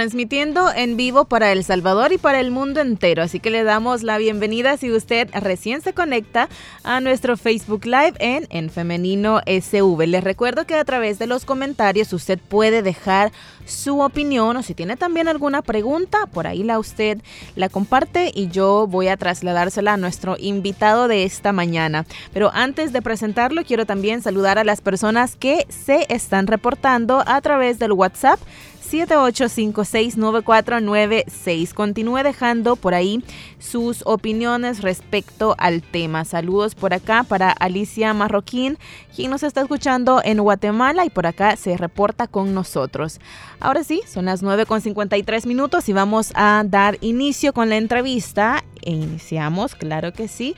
[0.00, 3.22] Transmitiendo en vivo para El Salvador y para el mundo entero.
[3.22, 6.48] Así que le damos la bienvenida si usted recién se conecta
[6.84, 10.06] a nuestro Facebook Live en En Femenino SV.
[10.06, 13.30] Les recuerdo que a través de los comentarios usted puede dejar
[13.66, 17.18] su opinión o si tiene también alguna pregunta, por ahí la usted
[17.54, 22.06] la comparte y yo voy a trasladársela a nuestro invitado de esta mañana.
[22.32, 27.40] Pero antes de presentarlo, quiero también saludar a las personas que se están reportando a
[27.42, 28.40] través del WhatsApp
[28.90, 31.74] 78569496.
[31.74, 33.22] Continúe dejando por ahí
[33.58, 36.24] sus opiniones respecto al tema.
[36.24, 38.78] Saludos por acá para Alicia Marroquín,
[39.14, 43.20] quien nos está escuchando en Guatemala y por acá se reporta con nosotros.
[43.60, 48.64] Ahora sí, son las 9.53 minutos y vamos a dar inicio con la entrevista.
[48.82, 50.56] E iniciamos, claro que sí.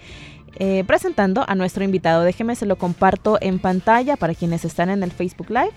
[0.56, 2.22] Eh, presentando a nuestro invitado.
[2.22, 5.72] Déjeme se lo comparto en pantalla para quienes están en el Facebook Live.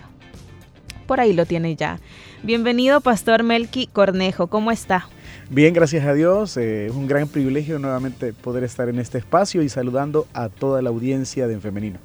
[1.08, 2.00] Por ahí lo tiene ya.
[2.46, 4.46] Bienvenido, Pastor Melqui Cornejo.
[4.46, 5.08] ¿Cómo está?
[5.50, 6.58] Bien, gracias a Dios.
[6.58, 10.84] Eh, es un gran privilegio nuevamente poder estar en este espacio y saludando a toda
[10.84, 11.98] la audiencia de En Femenino.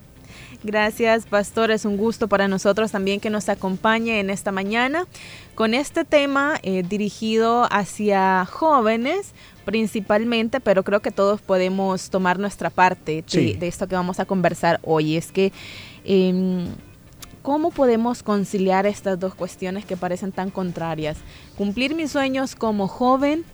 [0.64, 1.70] Gracias, Pastor.
[1.70, 5.06] Es un gusto para nosotros también que nos acompañe en esta mañana
[5.54, 9.34] con este tema eh, dirigido hacia jóvenes
[9.66, 14.80] principalmente, pero creo que todos podemos tomar nuestra parte de, esto que vamos a conversar
[14.84, 15.18] hoy.
[15.18, 15.52] Es que
[16.04, 16.68] em,
[17.50, 21.18] ¿Cómo podemos conciliar estas dos cuestiones que parecen tan contrarias?
[21.56, 23.44] Cumplir mis sueños como joven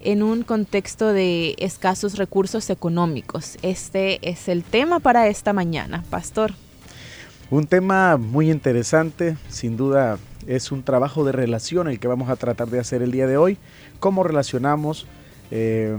[0.00, 3.58] en un contexto de escasos recursos económicos.
[3.60, 6.54] Este es el tema para esta mañana, Pastor.
[7.50, 10.16] Un tema muy interesante, sin duda
[10.46, 13.36] es un trabajo de relación el que vamos a tratar de hacer el día de
[13.36, 13.58] hoy.
[14.00, 15.06] ¿Cómo relacionamos
[15.50, 15.98] eh,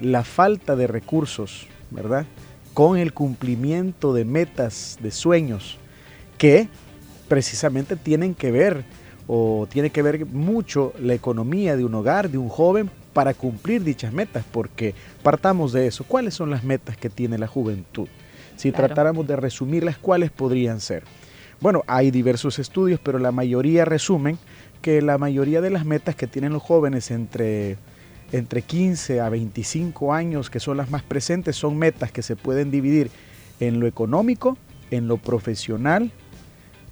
[0.00, 2.24] la falta de recursos, verdad?
[2.72, 5.78] Con el cumplimiento de metas, de sueños,
[6.38, 6.70] que
[7.34, 8.84] precisamente tienen que ver
[9.26, 13.82] o tiene que ver mucho la economía de un hogar, de un joven, para cumplir
[13.82, 16.04] dichas metas, porque partamos de eso.
[16.04, 18.06] ¿Cuáles son las metas que tiene la juventud?
[18.54, 21.02] Si tratáramos de resumirlas, ¿cuáles podrían ser?
[21.60, 24.38] Bueno, hay diversos estudios, pero la mayoría resumen
[24.80, 27.78] que la mayoría de las metas que tienen los jóvenes entre,
[28.30, 32.70] entre 15 a 25 años, que son las más presentes, son metas que se pueden
[32.70, 33.10] dividir
[33.58, 34.56] en lo económico,
[34.92, 36.12] en lo profesional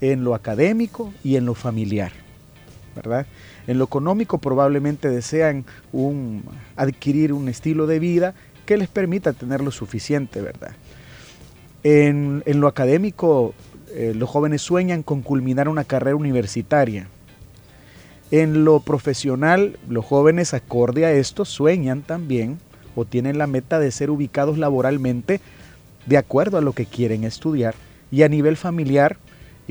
[0.02, 2.12] en lo académico y en lo familiar.
[2.94, 3.24] ¿verdad?
[3.66, 6.42] En lo económico probablemente desean un,
[6.76, 8.34] adquirir un estilo de vida
[8.66, 10.72] que les permita tener lo suficiente, ¿verdad?
[11.84, 13.54] En, lo académico,
[13.94, 17.08] eh, los jóvenes sueñan con culminar una carrera universitaria.
[18.30, 22.58] En lo profesional, los jóvenes acorde a esto sueñan también
[22.94, 25.40] o tienen la meta de ser ubicados laboralmente
[26.06, 27.74] de acuerdo a lo que quieren estudiar.
[28.10, 29.16] Y a nivel familiar,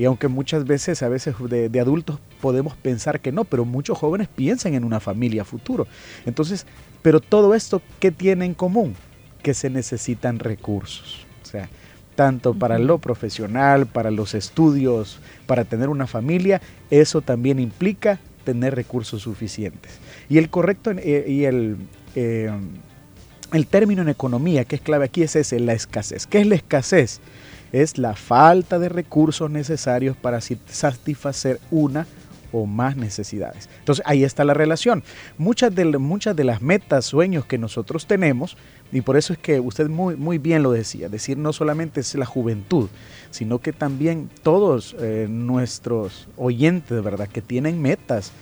[0.02, 4.26] y aunque muchas veces, a veces de, adultos podemos pensar que no, pero muchos jóvenes
[4.26, 5.86] piensan en una familia futuro.
[6.26, 6.66] Entonces,
[7.02, 8.96] pero todo esto, ¿qué tiene en común?
[9.44, 11.24] Que se necesitan recursos.
[11.44, 11.68] O sea,
[12.16, 16.60] tanto para lo profesional, para los estudios, para tener una familia,
[16.90, 20.00] eso también implica tener recursos suficientes.
[20.28, 21.76] Y el correcto eh, y el,
[22.16, 22.50] eh,
[23.52, 26.26] el término en economía que es clave aquí es ese, la escasez.
[26.26, 27.20] ¿Qué es la escasez?
[27.72, 32.06] Es la falta de recursos necesarios para satisfacer una
[32.52, 33.68] o más necesidades.
[33.78, 35.02] Entonces ahí está la relación.
[35.38, 38.56] Muchas de, muchas de las metas, sueños que nosotros tenemos,
[38.92, 42.14] y por eso es que usted muy, muy bien lo decía, decir no solamente es
[42.14, 42.88] la juventud,
[43.30, 48.32] sino que también todos eh, nuestros oyentes, ¿verdad?, que tienen metas,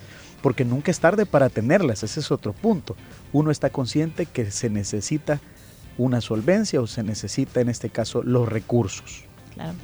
[0.43, 2.97] porque nunca es tarde para tenerlas, ese es otro punto.
[3.33, 5.41] Uno está consciente que se necesita
[6.01, 9.25] una solvencia o se necesita en este caso los recursos.
[9.55, 9.75] Claro.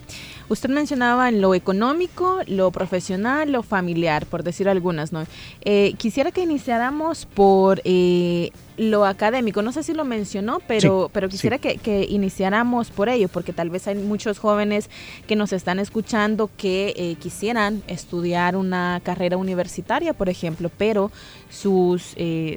[0.49, 5.25] Usted mencionaba en lo económico, lo profesional, lo familiar, por decir algunas, ¿no?
[5.65, 9.63] Eh, quisiera que iniciáramos por eh, lo académico.
[9.63, 13.89] No sé si lo mencionó, pero, pero quisiera que, iniciáramos por ello, porque tal vez
[13.89, 14.89] hay muchos jóvenes
[15.27, 21.11] que nos están escuchando que eh, quisieran estudiar una carrera universitaria, por ejemplo, pero
[21.51, 22.15] sus,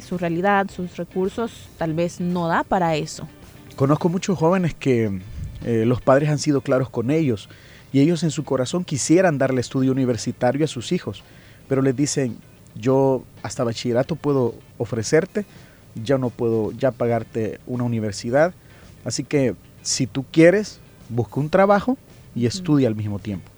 [0.07, 3.27] su realidad, sus recursos tal vez no da para eso.
[3.79, 5.21] Conozco muchos jóvenes que
[5.63, 7.47] eh, los padres han sido claros con ellos
[7.93, 11.23] y ellos en su corazón quisieran darle estudio universitario a sus hijos,
[11.69, 12.35] pero les dicen,
[12.75, 15.45] yo hasta bachillerato puedo ofrecerte,
[15.95, 18.53] ya no puedo ya pagarte una universidad,
[19.05, 21.97] así que si tú quieres, busca un trabajo
[22.35, 23.49] y estudia al mismo tiempo.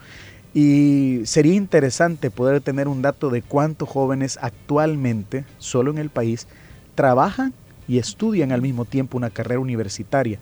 [0.54, 6.46] Y sería interesante poder tener un dato de cuántos jóvenes actualmente, solo en el país,
[6.94, 7.56] trabajan
[7.88, 10.40] y estudian al mismo tiempo una carrera universitaria.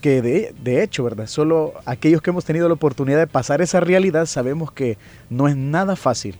[0.00, 1.26] Que de, de, hecho, ¿verdad?
[1.26, 4.96] Solo aquellos que hemos tenido la oportunidad de pasar esa realidad sabemos que
[5.28, 6.36] no es nada fácil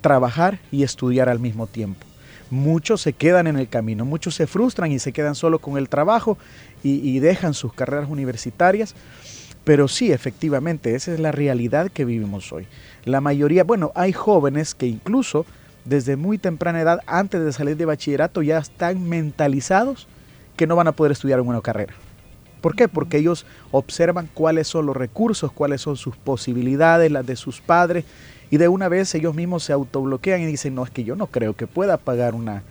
[0.00, 2.04] trabajar y estudiar al mismo tiempo.
[2.50, 5.88] Muchos se quedan en el camino, muchos se frustran y se quedan solo con el
[5.88, 6.38] trabajo
[6.82, 8.94] y, y dejan sus carreras universitarias
[9.68, 12.66] pero sí, efectivamente, esa es la realidad que vivimos hoy.
[13.04, 15.44] La mayoría, bueno, hay jóvenes que incluso
[15.88, 20.06] desde muy temprana edad, antes de salir de bachillerato, ya están mentalizados
[20.56, 21.94] que no van a poder estudiar una carrera.
[22.60, 22.88] ¿Por qué?
[22.88, 28.04] Porque ellos observan cuáles son los recursos, cuáles son sus posibilidades, las de sus padres,
[28.50, 31.28] y de una vez ellos mismos se autobloquean y dicen, no, es que yo no
[31.28, 32.62] creo que pueda pagar una,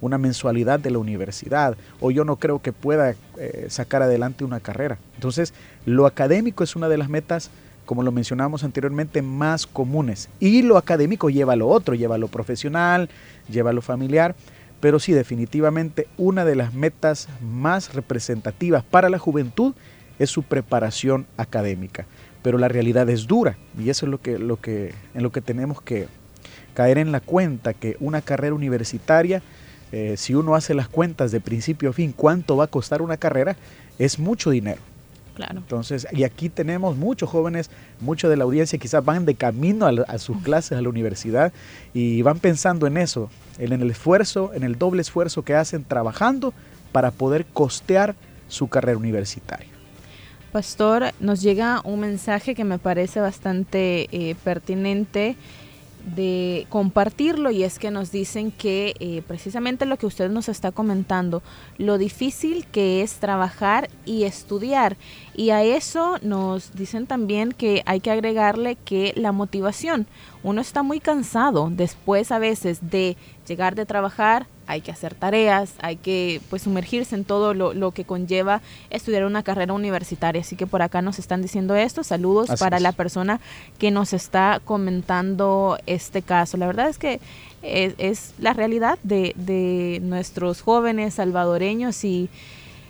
[0.00, 4.60] una mensualidad de la universidad o yo no creo que pueda eh, sacar adelante una
[4.60, 4.98] carrera.
[5.14, 5.54] Entonces,
[5.86, 7.50] lo académico es una de las metas,
[7.84, 10.28] como lo mencionamos anteriormente, más comunes.
[10.40, 13.08] Y lo académico lleva lo otro, lleva lo profesional,
[13.48, 14.34] lleva lo familiar.
[14.80, 19.74] Pero sí, definitivamente una de las metas más representativas para la juventud
[20.18, 22.06] es su preparación académica.
[22.42, 25.40] Pero la realidad es dura y eso es lo que, lo que, en lo que
[25.40, 26.08] tenemos que
[26.74, 29.42] caer en la cuenta, que una carrera universitaria
[29.96, 33.16] eh, si uno hace las cuentas de principio a fin, cuánto va a costar una
[33.16, 33.56] carrera,
[33.96, 34.80] es mucho dinero.
[35.34, 35.58] Claro.
[35.58, 37.68] Entonces, y aquí tenemos muchos jóvenes,
[38.00, 41.52] muchos de la audiencia quizás van de camino a, sus clases a la universidad
[41.92, 46.54] y van pensando en eso, en el esfuerzo, en el doble esfuerzo que hacen trabajando
[46.92, 48.14] para poder costear
[48.48, 49.66] su carrera universitaria.
[50.52, 55.34] Pastor, nos llega un mensaje que me parece bastante eh, pertinente
[56.04, 60.72] de compartirlo y es que nos dicen que eh, precisamente lo que usted nos está
[60.72, 61.42] comentando,
[61.78, 64.96] lo difícil que es trabajar y estudiar.
[65.34, 70.06] Y a eso nos dicen también que hay que agregarle que la motivación.
[70.42, 73.16] Uno está muy cansado después a veces de
[73.46, 78.04] llegar de trabajar, hay que hacer tareas, hay que pues sumergirse en todo lo, que
[78.04, 80.40] conlleva estudiar una carrera universitaria.
[80.40, 82.02] Así que por acá nos están diciendo esto.
[82.02, 83.40] Saludos para la persona
[83.78, 86.56] que nos está comentando este caso.
[86.56, 87.20] La verdad es que
[87.62, 92.28] es, la realidad de, nuestros jóvenes salvadoreños y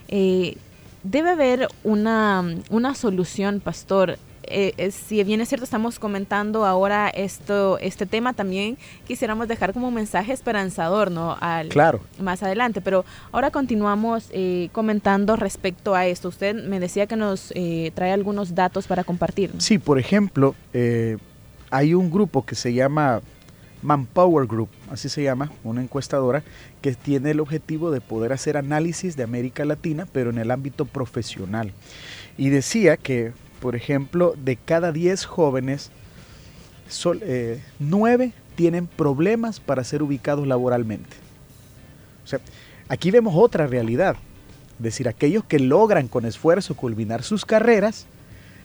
[0.08, 0.56] eh,
[1.02, 4.18] debe haber una, una solución, pastor.
[4.48, 9.88] Eh, si bien es cierto, estamos comentando ahora esto, este tema, también quisiéramos dejar como
[9.88, 11.36] un mensaje esperanzador, ¿no?
[11.40, 12.00] Al, claro.
[12.20, 16.28] Más adelante, pero ahora continuamos eh, comentando respecto a esto.
[16.28, 19.50] Usted me decía que nos eh, trae algunos datos para compartir.
[19.58, 20.54] Sí, por ejemplo,
[21.70, 23.20] hay un grupo que se llama
[23.84, 26.42] Manpower Group, así se llama, una encuestadora
[26.80, 30.86] que tiene el objetivo de poder hacer análisis de América Latina, pero en el ámbito
[30.86, 31.72] profesional.
[32.38, 33.32] Y decía que
[33.64, 35.90] por ejemplo, de cada 10 jóvenes,
[37.78, 41.16] 9 eh, tienen problemas para ser ubicados laboralmente.
[42.90, 44.16] Aquí vemos otra realidad.
[44.76, 48.04] Es decir, aquellos que logran con esfuerzo culminar sus carreras,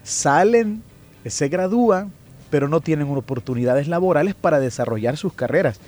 [0.03, 0.83] salen,
[1.25, 2.11] se gradúan,
[2.49, 5.79] pero no tienen oportunidades laborales para desarrollar sus carreras.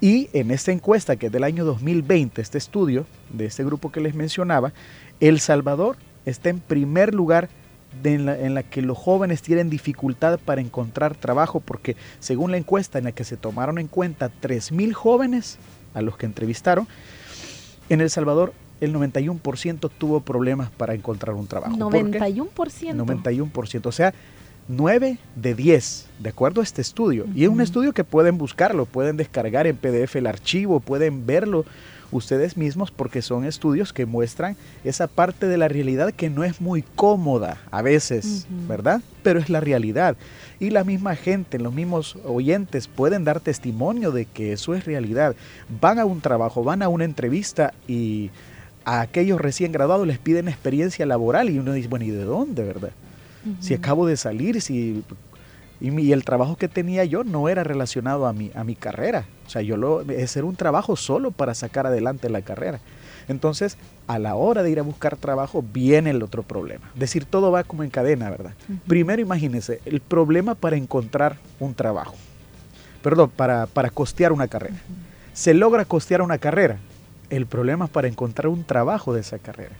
[0.00, 4.00] Y en esta encuesta, que es del año 2020, este estudio de este grupo que
[4.00, 4.72] les mencionaba,
[5.20, 7.50] El Salvador está en primer lugar
[8.02, 13.04] en, la, que los jóvenes tienen dificultad para encontrar trabajo, porque según la encuesta en
[13.04, 15.58] la que se tomaron en cuenta 3.000 jóvenes
[15.94, 16.88] a los que entrevistaron,
[17.88, 21.76] en El Salvador el 91% tuvo problemas para encontrar un trabajo.
[21.76, 22.50] 91%.
[22.52, 23.86] 91%.
[23.86, 24.12] O sea,
[24.68, 27.26] 9 de 10, de acuerdo a este estudio.
[27.34, 31.64] Y es un estudio que pueden buscarlo, pueden descargar en PDF el archivo, pueden verlo
[32.10, 36.60] ustedes mismos porque son estudios que muestran esa parte de la realidad que no es
[36.60, 39.00] muy cómoda a veces, ¿verdad?
[39.22, 40.16] Pero es la realidad.
[40.60, 45.34] Y la misma gente, los mismos oyentes pueden dar testimonio de que eso es realidad.
[45.80, 48.30] Van a un trabajo, van a una entrevista y
[48.84, 52.62] a aquellos recién graduados les piden experiencia laboral y uno dice, bueno, ¿y de dónde,
[52.62, 52.92] verdad?
[53.60, 55.02] Si acabo de salir, si
[55.84, 59.26] y, el trabajo que tenía yo no era relacionado a mi, a mi carrera.
[59.46, 62.80] O sea, yo lo, es era un trabajo solo para sacar adelante la carrera.
[63.28, 63.76] Entonces,
[64.06, 66.90] a la hora de ir a buscar trabajo, viene el otro problema.
[66.94, 68.52] Es decir, todo va como en cadena, ¿verdad?
[68.86, 72.14] Primero, imagínense, el problema para encontrar un trabajo.
[73.02, 74.76] Perdón, para, para costear una carrera.
[75.32, 76.78] Se logra costear una carrera.
[77.30, 79.74] El problema es para encontrar un trabajo de esa carrera.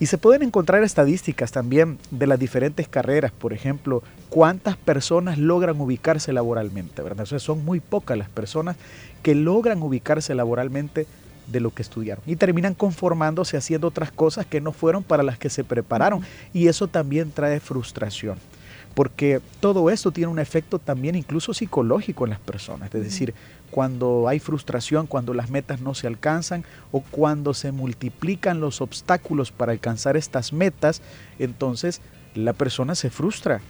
[0.00, 5.80] Y se pueden encontrar estadísticas también de las diferentes carreras, por ejemplo, cuántas personas logran
[5.80, 7.26] ubicarse laboralmente, ¿verdad?
[7.26, 8.76] son muy pocas las personas
[9.22, 11.06] que logran ubicarse laboralmente
[11.48, 12.22] de lo que estudiaron.
[12.26, 16.22] Y terminan conformándose haciendo otras cosas que no fueron para las que se prepararon.
[16.52, 18.38] Y eso también trae frustración.
[18.94, 23.32] porque todo esto tiene un efecto también incluso psicológico en las personas, es decir,
[23.70, 29.52] cuando hay frustración, cuando las metas no se alcanzan o cuando se multiplican los obstáculos
[29.52, 31.02] para alcanzar estas metas,
[31.38, 32.00] entonces
[32.34, 33.60] la persona se frustra,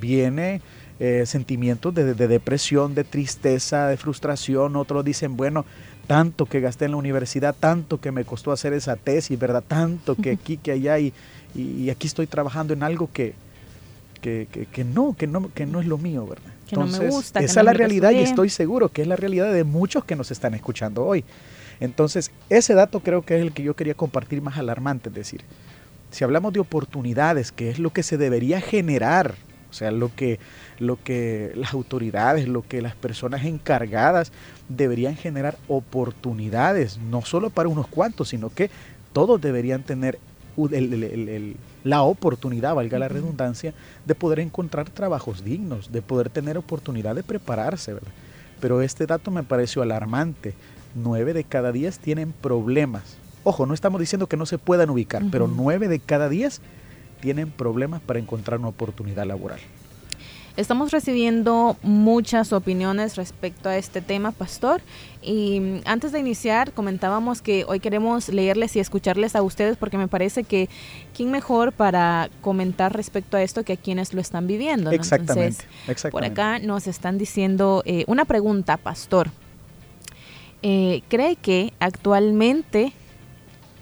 [0.00, 0.60] viene
[1.00, 5.64] eh, sentimientos de, depresión, de tristeza, de frustración, otros dicen, bueno,
[6.06, 9.64] tanto que gasté en la universidad, tanto que me costó hacer esa tesis, ¿verdad?
[9.66, 11.12] Tanto que aquí, que allá y,
[11.54, 13.34] y aquí estoy trabajando en algo que,
[14.24, 16.50] que, que, no, que no, que no es lo mío, ¿verdad?
[16.66, 17.40] Que no me gusta.
[17.40, 20.30] Esa es la realidad y estoy seguro que es la realidad de muchos que nos
[20.30, 21.24] están escuchando hoy.
[21.78, 25.42] Entonces, ese dato creo que es el que yo quería compartir más alarmante, es decir,
[26.10, 29.34] si hablamos de oportunidades, que es lo que se debería generar,
[29.68, 30.38] o sea, lo que,
[30.78, 34.32] lo que las autoridades, lo que las personas encargadas
[34.70, 38.70] deberían generar oportunidades, no solo para unos cuantos, sino que
[39.12, 40.18] todos deberían tener
[41.84, 47.22] la oportunidad, valga la redundancia, de poder encontrar trabajos dignos, de poder tener oportunidad de
[47.22, 47.94] prepararse.
[48.60, 50.54] Pero este dato me pareció alarmante.
[50.94, 53.16] Nueve de cada diez tienen problemas.
[53.42, 56.60] Ojo, no estamos diciendo que no se puedan ubicar, pero nueve de cada diez
[57.20, 59.60] tienen problemas para encontrar una oportunidad laboral.
[60.56, 64.82] Estamos recibiendo muchas opiniones respecto a este tema, Pastor.
[65.20, 70.06] Y antes de iniciar, comentábamos que hoy queremos leerles y escucharles a ustedes porque me
[70.06, 70.68] parece que
[71.12, 74.92] quién mejor para comentar respecto a esto que a quienes lo están viviendo.
[74.92, 75.64] Exactamente,
[76.12, 79.30] Por acá nos están diciendo eh, una pregunta, Pastor.
[80.62, 82.92] Eh, ¿Cree que actualmente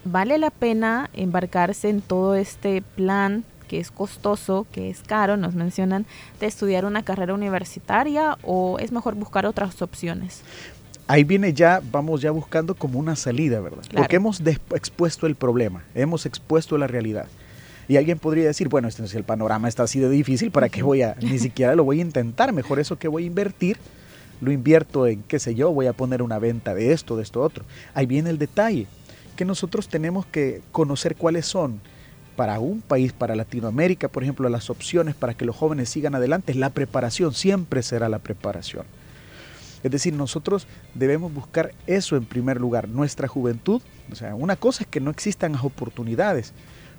[0.04, 5.54] vale la pena embarcarse en todo este plan que es costoso, que es caro, nos
[5.54, 6.04] mencionan,
[6.40, 10.42] de estudiar una carrera universitaria o es mejor buscar otras opciones?
[11.06, 13.82] Ahí viene ya, vamos ya buscando como una salida, ¿verdad?
[13.94, 14.42] Porque hemos
[14.74, 17.28] expuesto el problema, hemos expuesto la realidad.
[17.88, 20.82] Y alguien podría decir, bueno, este, si el panorama está así de difícil, ¿para qué
[20.82, 22.52] voy a, ni siquiera lo voy a intentar?
[22.52, 23.78] Mejor eso que voy a invertir,
[24.42, 27.40] lo invierto en, qué sé yo, voy a poner una venta de esto, de esto
[27.40, 27.64] otro.
[27.94, 28.86] Ahí viene el detalle,
[29.34, 31.80] que nosotros tenemos que conocer cuáles son
[32.36, 36.54] para un país, para Latinoamérica, por ejemplo, las opciones para que los jóvenes sigan adelante,
[36.54, 38.84] la preparación, siempre será la preparación.
[39.82, 43.82] Es decir, nosotros debemos buscar eso en primer lugar, nuestra juventud.
[44.10, 46.52] O sea, una cosa es que no existan las oportunidades,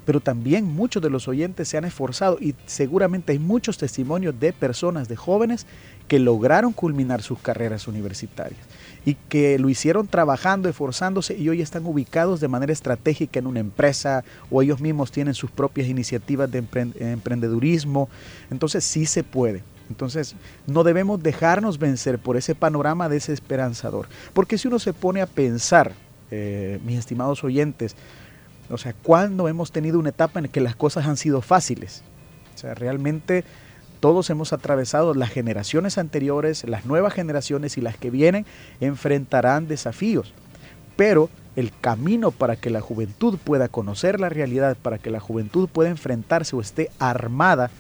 [0.06, 4.52] pero también muchos de los oyentes se han esforzado y seguramente hay muchos testimonios de
[4.52, 5.66] personas, de jóvenes,
[6.10, 8.60] que lograron culminar sus carreras universitarias
[9.06, 13.60] y que lo hicieron trabajando, esforzándose y hoy están ubicados de manera estratégica en una
[13.60, 16.66] empresa o ellos mismos tienen sus propias iniciativas de
[17.00, 18.10] emprendedurismo.
[18.50, 19.64] Entonces sí se puede.
[19.90, 24.08] Entonces no debemos dejarnos vencer por ese panorama desesperanzador.
[24.34, 25.92] Porque si uno se pone a pensar,
[26.32, 27.96] eh, mis estimados oyentes,
[28.70, 32.02] o sea, ¿cuándo hemos tenido una etapa en la que las cosas han sido fáciles?
[32.56, 33.44] O sea, realmente
[34.04, 38.46] todos hemos atravesado, las generaciones anteriores, las nuevas generaciones y las que vienen
[38.82, 40.34] enfrentarán desafíos.
[40.98, 45.70] Pero el camino para que la juventud pueda conocer la realidad, para que la juventud
[45.70, 47.72] pueda enfrentarse o esté armada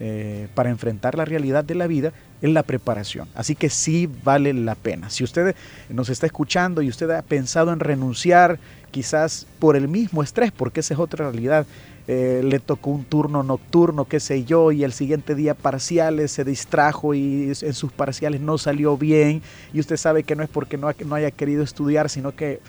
[0.00, 3.28] eh, para enfrentar la realidad de la vida, es la preparación.
[3.36, 5.08] Así que sí vale la pena.
[5.08, 5.54] Si usted
[5.88, 8.58] nos está escuchando y usted ha pensado en renunciar,
[8.90, 11.64] quizás por el mismo estrés, porque esa es otra realidad,
[12.06, 16.44] eh, le tocó un turno nocturno, qué sé yo, y el siguiente día parciales se
[16.44, 19.42] distrajo y en sus parciales no salió bien,
[19.72, 22.60] y usted sabe que no es porque no, no haya querido estudiar, sino que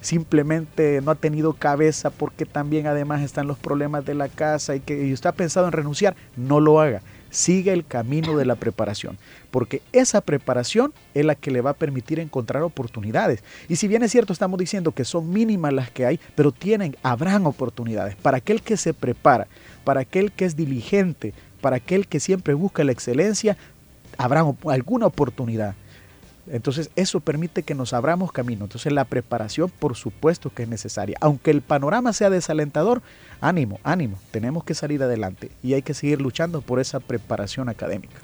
[0.00, 4.80] simplemente no ha tenido cabeza porque también además están los problemas de la casa y
[4.80, 7.02] que usted ha pensado en renunciar, no lo haga
[7.32, 9.18] sigue el camino de la preparación,
[9.50, 13.42] porque esa preparación es la que le va a permitir encontrar oportunidades.
[13.68, 16.96] Y si bien es cierto, estamos diciendo que son mínimas las que hay, pero tienen,
[17.02, 18.14] habrán oportunidades.
[18.14, 19.48] Para aquel que se prepara,
[19.82, 23.56] para aquel que es diligente, para aquel que siempre busca la excelencia,
[24.18, 25.74] habrá alguna oportunidad.
[26.48, 28.64] Entonces eso permite que nos abramos camino.
[28.64, 31.16] Entonces la preparación por supuesto que es necesaria.
[31.20, 33.02] Aunque el panorama sea desalentador,
[33.40, 34.18] ánimo, ánimo.
[34.30, 38.16] Tenemos que salir adelante y hay que seguir luchando por esa preparación académica.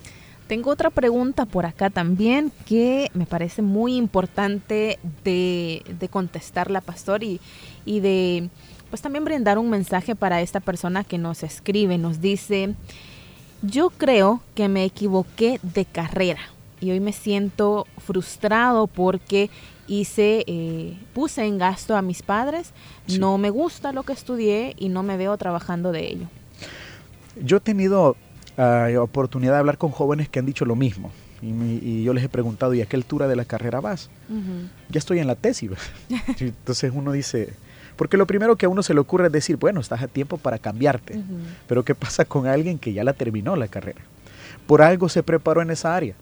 [0.48, 7.22] Tengo otra pregunta por acá también que me parece muy importante de, de contestarla, pastor,
[7.22, 7.38] y,
[7.84, 8.48] y de
[8.88, 11.98] pues también brindar un mensaje para esta persona que nos escribe.
[11.98, 12.74] Nos dice,
[13.60, 16.40] yo creo que me equivoqué de carrera
[16.80, 19.50] y hoy me siento frustrado porque
[19.88, 22.72] hice, eh, puse en gasto a mis padres,
[23.18, 26.26] no me gusta lo que estudié y no me veo trabajando de ello.
[27.42, 28.16] Yo he tenido
[28.56, 31.10] ah, oportunidad de hablar con jóvenes que han dicho lo mismo.
[31.40, 34.10] Y, yo les he preguntado, ¿y a qué altura de la carrera vas?
[34.88, 35.70] Ya estoy en la tesis.
[36.40, 37.54] Entonces uno dice,
[37.96, 40.36] Porque lo primero que a uno se le ocurre es decir, bueno, estás a tiempo
[40.36, 41.22] para cambiarte.
[41.66, 44.00] Pero ¿qué pasa con alguien que ya la terminó la carrera?
[44.66, 46.14] Por algo se preparó en esa área.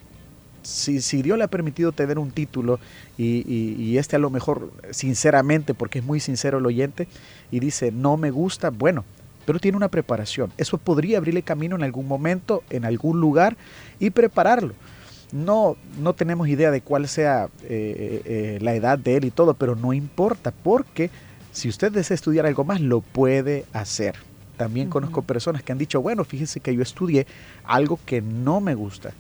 [0.66, 2.80] Si, si Dios le ha permitido tener un título
[3.16, 3.44] y,
[3.78, 7.06] y, este a lo mejor sinceramente, porque es muy sincero el oyente,
[7.50, 9.04] y dice, no me gusta, bueno,
[9.46, 10.52] pero tiene una preparación.
[10.58, 13.56] Eso podría abrirle camino en algún momento, en algún lugar
[14.00, 14.74] y prepararlo.
[15.32, 19.54] No, no tenemos idea de cuál sea eh, eh, la edad de él y todo,
[19.54, 21.10] pero no importa, porque
[21.52, 24.16] si usted desea estudiar algo más, lo puede hacer.
[24.56, 27.26] También conozco personas que han dicho, bueno, fíjese que yo estudié
[27.64, 29.12] algo que no me gusta,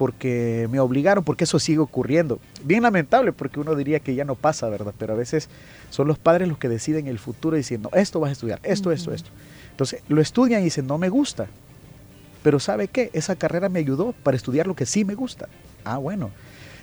[0.00, 2.38] porque me obligaron, porque eso sigue ocurriendo.
[2.64, 4.94] Bien lamentable, porque uno diría que ya no pasa, ¿verdad?
[4.98, 5.50] Pero a veces
[5.90, 9.12] son los padres los que deciden el futuro diciendo, esto vas a estudiar, esto, esto,
[9.12, 9.28] esto.
[9.72, 11.48] Entonces lo estudian y dicen, no me gusta,
[12.42, 13.10] pero ¿sabe qué?
[13.12, 15.50] Esa carrera me ayudó para estudiar lo que sí me gusta.
[15.84, 16.30] Ah, bueno.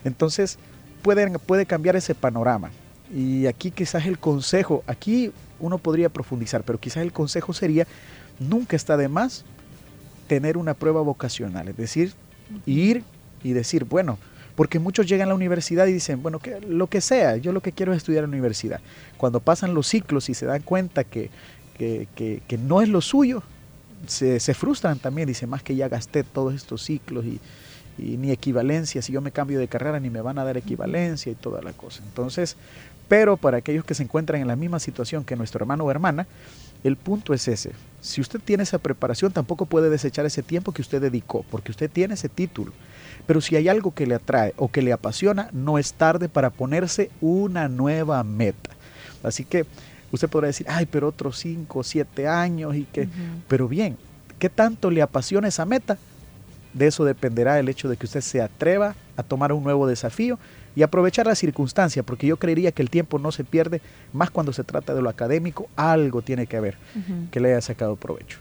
[0.04, 0.60] Entonces
[1.02, 2.70] puede, puede cambiar ese panorama.
[3.12, 7.88] Y aquí quizás el consejo, aquí uno podría profundizar, pero quizás el consejo sería,
[8.38, 9.44] nunca está de más
[10.28, 12.14] tener una prueba vocacional, es decir,
[12.66, 13.04] ir
[13.44, 14.18] y decir, bueno,
[14.56, 17.62] porque muchos llegan a la universidad y dicen, bueno, que, lo que sea, yo lo
[17.62, 18.80] que quiero es estudiar en la universidad.
[19.18, 21.30] Cuando pasan los ciclos y se dan cuenta que,
[21.78, 22.08] que,
[22.48, 23.44] que no es lo suyo,
[24.06, 27.40] se, frustran también, dice, más que ya gasté todos estos ciclos y,
[27.98, 31.36] ni equivalencia, si yo me cambio de carrera ni me van a dar equivalencia y
[31.36, 32.04] toda la cosa.
[32.04, 32.56] Entonces,
[33.08, 36.28] pero para aquellos que se encuentran en la misma situación que nuestro hermano o hermana,
[36.84, 37.72] el punto es ese.
[38.02, 41.90] Si usted tiene esa preparación, tampoco puede desechar ese tiempo que usted dedicó, porque usted
[41.90, 42.72] tiene ese título.
[43.26, 46.50] Pero si hay algo que le atrae o que le apasiona, no es tarde para
[46.50, 48.70] ponerse una nueva meta.
[49.24, 49.66] Así que
[50.12, 53.10] Usted podrá decir, ay, pero otros 5 o 7 años y que...
[53.48, 53.98] Pero bien,
[54.40, 55.98] ¿qué tanto le apasiona esa meta?
[56.74, 60.40] De eso dependerá el hecho de que usted se atreva a tomar un nuevo desafío
[60.78, 63.82] y aprovechar la circunstancia, porque yo creería que el tiempo no se pierde,
[64.14, 66.78] más cuando se trata de lo académico, algo tiene que haber
[67.32, 68.38] que le haya sacado provecho.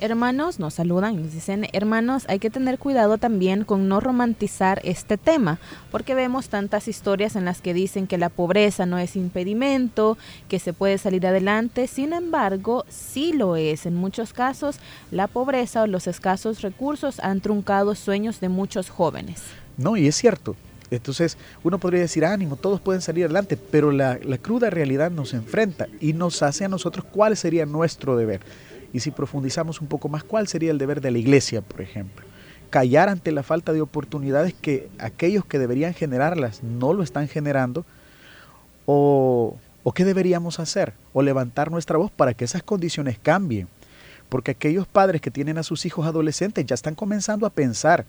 [0.00, 4.80] Hermanos nos saludan y nos dicen, hermanos, hay que tener cuidado también con no romantizar
[4.82, 5.60] este tema,
[5.92, 10.18] porque vemos tantas historias en las que dicen que la pobreza no es impedimento,
[10.48, 13.86] que se puede salir adelante, sin embargo, sí lo es.
[13.86, 14.80] En muchos casos,
[15.12, 19.40] la pobreza o los escasos recursos han truncado sueños de muchos jóvenes.
[19.76, 20.56] No, y es cierto.
[20.90, 25.34] Entonces uno podría decir, ánimo, todos pueden salir adelante, pero la, la cruda realidad nos
[25.34, 28.40] enfrenta y nos hace a nosotros cuál sería nuestro deber
[28.92, 32.24] y si profundizamos un poco más, ¿cuál sería el deber de la iglesia, por ejemplo?
[32.70, 37.84] Callar ante la falta de oportunidades que aquellos que deberían generarlas no lo están generando.
[38.86, 40.94] ¿O, o qué deberíamos hacer?
[41.12, 43.68] O levantar nuestra voz para que esas condiciones cambien.
[44.28, 48.04] Porque aquellos padres que tienen a sus hijos adolescentes ya están comenzando a pensar,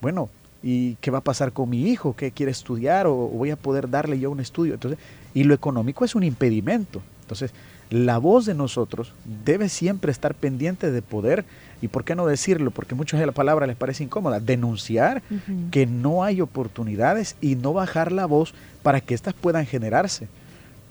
[0.00, 0.28] bueno,
[0.62, 2.14] ¿y qué va a pasar con mi hijo?
[2.16, 3.06] ¿Qué quiere estudiar?
[3.06, 4.74] ¿O voy a poder darle yo un estudio?
[4.74, 4.98] Entonces,
[5.34, 7.02] y lo económico es un impedimento.
[7.22, 7.52] Entonces,
[7.90, 9.12] la voz de nosotros
[9.44, 11.44] debe siempre estar pendiente de poder,
[11.80, 15.22] y por qué no decirlo, porque muchas de la palabra les parece incómoda, denunciar
[15.70, 20.28] que no hay oportunidades y no bajar la voz para que éstas puedan generarse.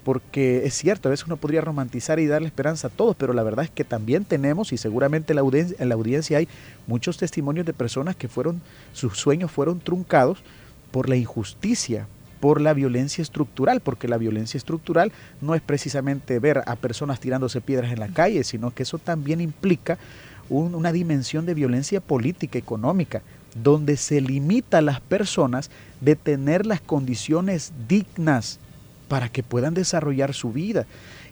[0.07, 3.43] Porque es cierto, a veces uno podría romantizar y darle esperanza a todos, pero la
[3.43, 6.47] verdad es que también tenemos, y seguramente en la audiencia, hay
[6.87, 8.61] muchos testimonios de personas que fueron,
[8.93, 10.39] sus sueños fueron truncados
[10.91, 12.07] por la injusticia,
[12.39, 17.59] por la violencia estructural, porque la violencia estructural no es precisamente ver a personas tirándose
[17.59, 19.97] piedras en la calle, sino que eso también implica
[20.49, 23.23] una dimensión de violencia política, económica,
[23.61, 28.61] donde se limita a las personas de tener las condiciones dignas
[29.07, 30.85] para que puedan desarrollar su vida.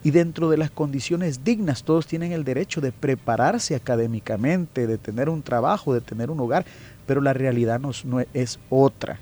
[0.04, 5.30] Y dentro de las condiciones dignas, todos tienen el derecho de prepararse académicamente, de tener
[5.30, 6.66] un trabajo, de tener un hogar,
[7.08, 9.20] pero la realidad no es otra.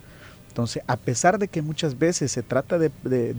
[0.54, 2.92] Entonces, a pesar de que muchas veces se trata de,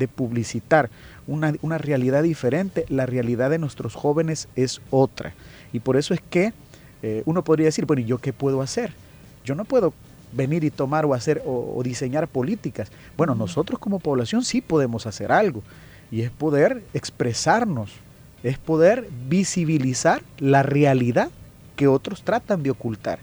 [0.08, 0.90] publicitar
[1.28, 5.32] una, realidad diferente, la realidad de nuestros jóvenes es otra.
[5.72, 6.52] Y por eso es que
[7.04, 8.94] eh, uno podría decir, bueno, ¿y yo qué puedo hacer?
[9.44, 9.94] Yo no puedo
[10.34, 12.90] venir y tomar o hacer o, diseñar políticas.
[13.16, 15.62] Bueno, nosotros como población sí podemos hacer algo
[16.10, 17.90] y es poder expresarnos,
[18.42, 21.30] es poder visibilizar la realidad
[21.76, 23.18] que otros tratan de ocultar.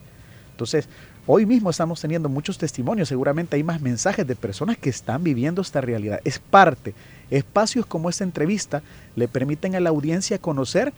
[0.52, 0.88] Entonces,
[1.28, 5.62] Hoy mismo estamos teniendo muchos testimonios, seguramente hay más mensajes de personas que están viviendo
[5.62, 6.20] esta realidad.
[6.24, 6.96] Es parte.
[7.30, 8.82] Espacios como esta entrevista
[9.16, 10.94] le permiten a la audiencia conocer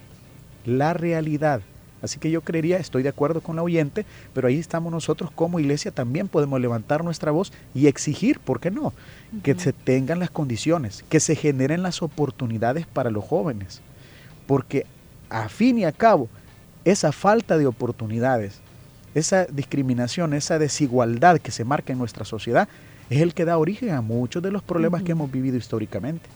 [0.66, 1.62] la realidad.
[2.04, 5.60] Así que yo creería, estoy de acuerdo con la oyente, pero ahí estamos nosotros como
[5.60, 8.94] iglesia también podemos levantar nuestra voz y exigir, ¿por qué no?
[9.42, 13.82] Que se tengan las condiciones, que se generen las oportunidades para los jóvenes.
[14.46, 14.86] Porque
[15.30, 16.30] a fin y a cabo,
[16.84, 18.62] esa falta de oportunidades
[19.14, 22.68] esa discriminación, esa desigualdad que se marca en nuestra sociedad,
[23.10, 26.30] es el que da origen a muchos de los problemas que hemos vivido históricamente.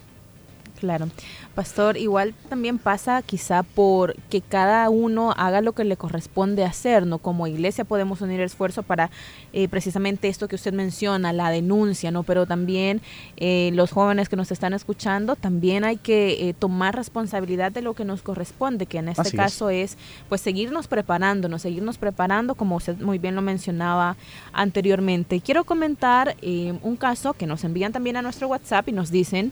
[0.79, 1.07] Claro.
[1.55, 7.07] Pastor, igual también pasa quizá por que cada uno haga lo que le corresponde hacer,
[7.07, 7.17] ¿no?
[7.17, 9.09] Como iglesia podemos unir esfuerzo para
[9.53, 12.21] eh, precisamente esto que usted menciona, la denuncia, ¿no?
[12.21, 13.01] Pero también
[13.37, 17.95] eh, los jóvenes que nos están escuchando, también hay que eh, tomar responsabilidad de lo
[17.95, 19.97] que nos corresponde, que en este caso es.
[20.29, 24.15] pues seguirnos preparándonos, seguirnos preparando, como usted muy bien lo mencionaba
[24.53, 25.41] anteriormente.
[25.41, 29.51] Quiero comentar un caso que nos envían también a nuestro WhatsApp y nos dicen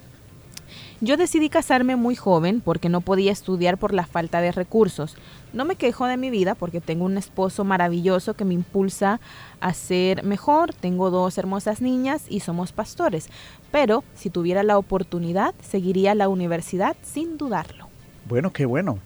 [1.02, 5.16] yo decidí casarme muy joven porque no podía estudiar por la falta de recursos.
[5.54, 9.20] No me quejo de mi vida porque tengo un esposo maravilloso que me impulsa
[9.60, 13.30] a ser mejor, tengo dos hermosas niñas y somos pastores.
[13.72, 17.88] Pero si tuviera la oportunidad, seguiría la universidad sin dudarlo.
[18.28, 19.00] Bueno, qué bueno.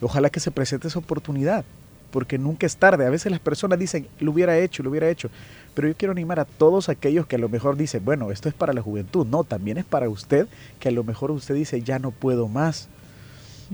[0.00, 1.64] Ojalá que se presente esa oportunidad
[2.10, 3.06] porque nunca es tarde.
[3.06, 5.28] A veces las personas dicen, lo hubiera hecho, lo hubiera hecho.
[5.76, 8.54] Pero yo quiero animar a todos aquellos que a lo mejor dicen, bueno, esto es
[8.54, 9.26] para la juventud.
[9.26, 10.48] No, también es para usted,
[10.80, 12.88] que a lo mejor usted dice, ya no puedo más.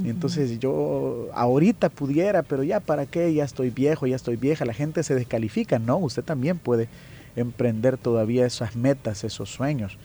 [0.04, 4.74] entonces yo ahorita pudiera, pero ya para qué, ya estoy viejo, ya estoy vieja, la
[4.74, 5.78] gente se descalifica.
[5.78, 6.88] No, usted también puede
[7.36, 9.96] emprender todavía esas metas, esos sueños.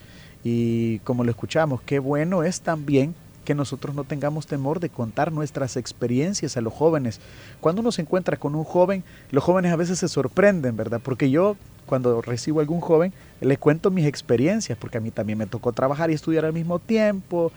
[0.44, 5.32] Y como lo escuchamos, qué bueno es también que nosotros no tengamos temor de contar
[5.32, 7.20] nuestras experiencias a los jóvenes.
[7.60, 11.02] Cuando uno se encuentra con un joven, los jóvenes a veces se sorprenden, ¿verdad?
[11.04, 15.40] Porque yo cuando recibo a algún joven, le cuento mis experiencias, porque a mí también
[15.40, 17.52] me tocó trabajar y estudiar al mismo tiempo,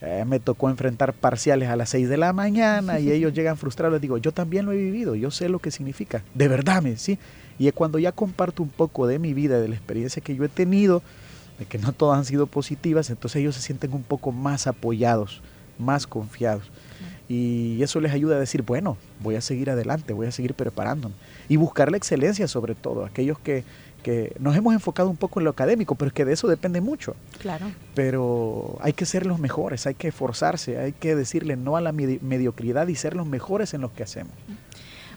[0.00, 3.92] eh, me tocó enfrentar parciales a las 6 de la mañana y ellos llegan frustrados,
[3.92, 6.96] les digo, yo también lo he vivido, yo sé lo que significa, de verdad, me,
[6.96, 7.18] ¿sí?
[7.58, 10.48] Y cuando ya comparto un poco de mi vida, de la experiencia que yo he
[10.48, 11.02] tenido,
[11.58, 15.40] de que no todas han sido positivas, entonces ellos se sienten un poco más apoyados,
[15.78, 16.64] más confiados.
[17.28, 21.14] Y eso les ayuda a decir, bueno, voy a seguir adelante, voy a seguir preparándome.
[21.48, 23.64] Y buscar la excelencia sobre todo, aquellos que,
[24.02, 26.80] que nos hemos enfocado un poco en lo académico, pero es que de eso depende
[26.80, 27.16] mucho.
[27.40, 27.66] Claro.
[27.94, 31.92] Pero hay que ser los mejores, hay que esforzarse, hay que decirle no a la
[31.92, 34.32] mediocridad y ser los mejores en lo que hacemos.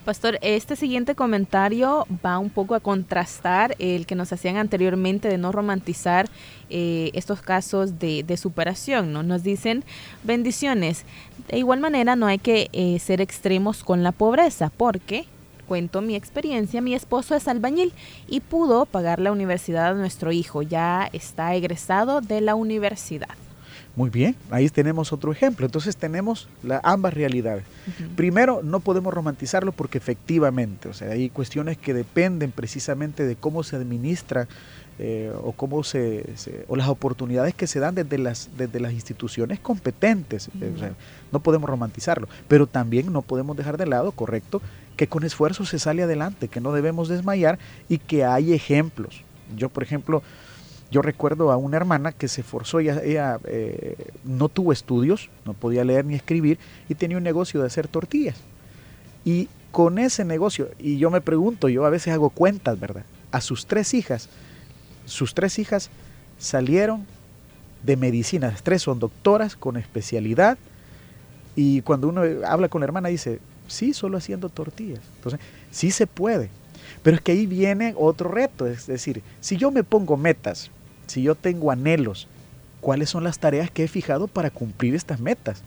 [0.07, 5.37] Pastor, este siguiente comentario va un poco a contrastar el que nos hacían anteriormente de
[5.37, 6.29] no romantizar
[6.69, 9.11] eh, estos casos de, superación.
[9.11, 9.21] ¿no?
[9.21, 9.83] Nos dicen
[10.23, 11.03] bendiciones.
[11.49, 15.25] De igual manera, no hay que eh, ser extremos con la pobreza, porque
[15.67, 17.91] cuento mi experiencia, mi esposo es albañil
[18.29, 23.35] y pudo pagar la universidad a nuestro hijo, ya está egresado de la universidad.
[23.97, 25.65] Muy bien, ahí tenemos otro ejemplo.
[25.65, 27.63] Entonces tenemos la, ambas realidades.
[28.15, 33.63] Primero, no podemos romantizarlo porque efectivamente, o sea, hay cuestiones que dependen precisamente de cómo
[33.63, 34.47] se administra
[34.99, 36.23] eh, o cómo se,
[36.67, 40.51] o las oportunidades que se dan desde las desde las instituciones competentes.
[41.31, 44.61] no podemos romantizarlo, pero también no podemos dejar de lado, correcto,
[44.95, 47.57] que con esfuerzo se sale adelante, que no debemos desmayar
[47.89, 49.23] y que hay ejemplos.
[49.55, 50.21] Yo, por ejemplo,
[50.89, 55.83] yo recuerdo a una hermana que se esforzó, ella, eh, no tuvo estudios, no podía
[55.83, 58.37] leer ni escribir y tenía un negocio de hacer tortillas.
[59.25, 63.03] Y con ese negocio, y yo me pregunto, yo a veces hago cuentas, ¿verdad?
[63.31, 64.29] A sus tres hijas,
[65.05, 65.89] sus tres hijas
[66.37, 67.05] salieron
[67.83, 70.57] de medicina, tres son doctoras con especialidad,
[71.55, 75.01] y cuando uno habla con la hermana dice, sí, solo haciendo tortillas.
[75.15, 75.39] Entonces,
[75.71, 76.49] sí se puede.
[77.03, 80.71] Pero es que ahí viene otro reto, es decir, si yo me pongo metas
[81.07, 82.27] si yo tengo anhelos,
[82.81, 85.61] ¿cuáles son las tareas que he fijado para cumplir estas metas?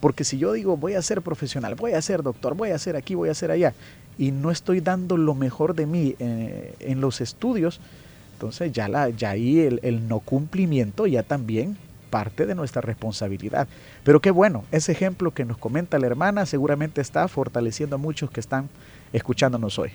[0.00, 2.96] Porque si yo digo voy a ser profesional, voy a ser doctor, voy a ser
[2.96, 3.74] aquí, voy a ser allá,
[4.16, 7.80] y no estoy dando lo mejor de mí eh, en los estudios,
[8.34, 11.76] entonces ya, la, ya ahí el, el no cumplimiento ya también
[12.08, 13.68] parte de nuestra responsabilidad.
[14.04, 18.30] Pero qué bueno, ese ejemplo que nos comenta la hermana seguramente está fortaleciendo a muchos
[18.30, 18.68] que están
[19.12, 19.90] escuchándonos hoy.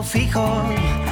[0.08, 1.07] fijo.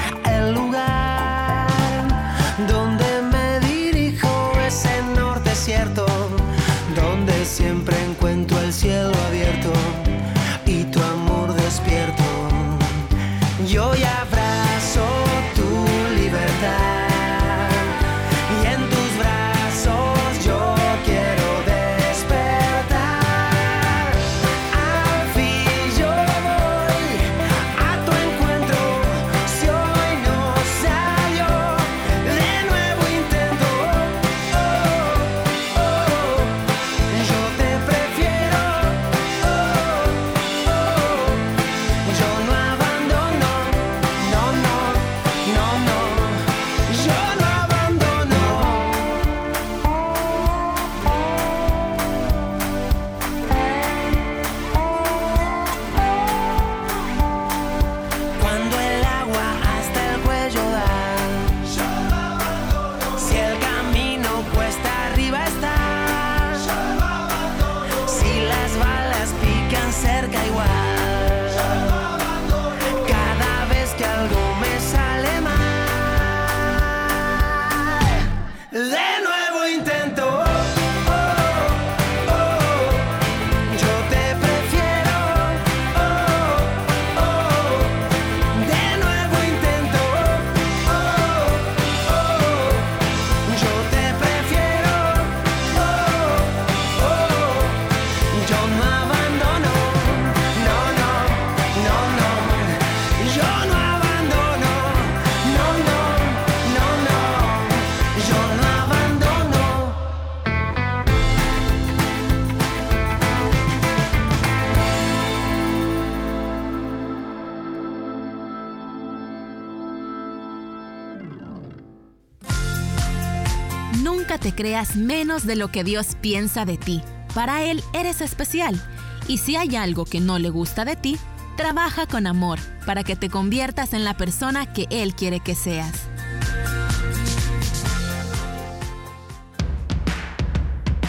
[124.55, 127.01] Creas menos de lo que Dios piensa de ti.
[127.33, 128.81] Para Él eres especial.
[129.27, 131.17] Y si hay algo que no le gusta de ti,
[131.57, 135.93] trabaja con amor para que te conviertas en la persona que Él quiere que seas.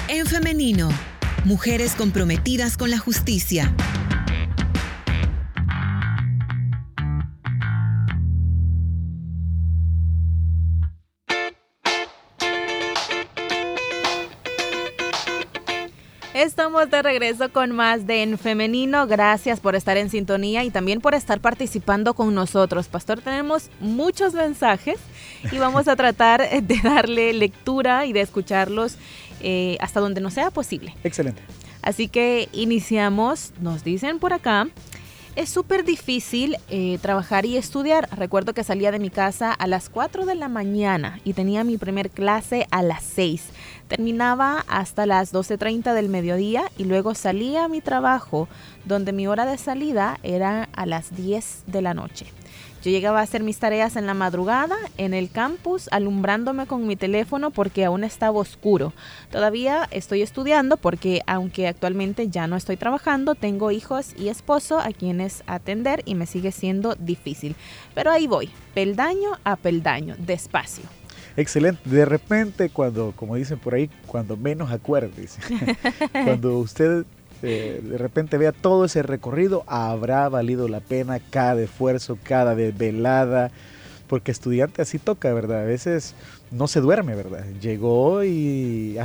[0.08, 0.88] En femenino,
[1.44, 3.74] mujeres comprometidas con la justicia.
[16.56, 19.06] Estamos de regreso con más de En Femenino.
[19.06, 22.88] Gracias por estar en sintonía y también por estar participando con nosotros.
[22.88, 24.96] Pastor, tenemos muchos mensajes
[25.52, 28.96] y vamos a tratar de darle lectura y de escucharlos
[29.42, 30.94] eh, hasta donde nos sea posible.
[31.04, 31.42] Excelente.
[31.82, 34.66] Así que iniciamos, nos dicen por acá.
[35.36, 38.08] Es súper difícil eh, trabajar y estudiar.
[38.16, 41.76] Recuerdo que salía de mi casa a las 4 de la mañana y tenía mi
[41.76, 43.42] primer clase a las 6.
[43.88, 48.48] Terminaba hasta las 12.30 del mediodía y luego salía a mi trabajo
[48.84, 52.26] donde mi hora de salida era a las 10 de la noche.
[52.82, 56.94] Yo llegaba a hacer mis tareas en la madrugada en el campus, alumbrándome con mi
[56.94, 58.92] teléfono porque aún estaba oscuro.
[59.30, 64.92] Todavía estoy estudiando porque aunque actualmente ya no estoy trabajando, tengo hijos y esposo a
[64.92, 67.56] quienes atender y me sigue siendo difícil.
[67.94, 70.84] Pero ahí voy, peldaño a peldaño, despacio.
[71.36, 71.88] Excelente.
[71.88, 75.38] De repente, cuando, como dicen por ahí, cuando menos acuerdes,
[76.24, 77.04] cuando usted
[77.42, 83.50] eh, de repente vea todo ese recorrido, habrá valido la pena cada esfuerzo, cada velada,
[84.06, 85.60] porque estudiante así toca, ¿verdad?
[85.60, 86.14] A veces
[86.50, 87.44] no se duerme, ¿verdad?
[87.60, 88.96] Llegó y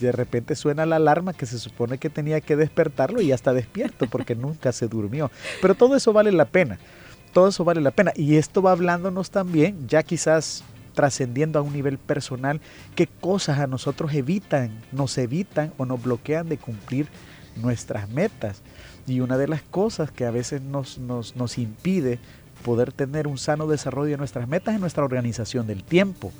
[0.00, 3.52] de repente suena la alarma que se supone que tenía que despertarlo y ya está
[3.52, 5.30] despierto porque nunca se durmió.
[5.60, 6.78] Pero todo eso vale la pena,
[7.32, 8.12] todo eso vale la pena.
[8.14, 10.62] Y esto va hablándonos también, ya quizás
[10.94, 12.60] trascendiendo a un nivel personal,
[12.94, 17.08] qué cosas a nosotros evitan, nos evitan o nos bloquean de cumplir
[17.56, 18.62] nuestras metas.
[19.06, 22.18] Y una de las cosas que a veces nos, nos, nos impide
[22.64, 26.32] poder tener un sano desarrollo de nuestras metas es nuestra organización del tiempo.